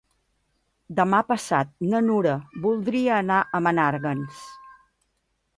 [0.99, 2.33] Demà passat na Nura
[2.65, 4.45] voldria anar a Menàrguens.